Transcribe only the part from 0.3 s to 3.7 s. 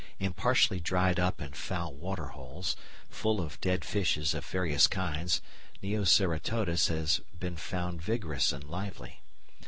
partially dried up and foul waterholes, full of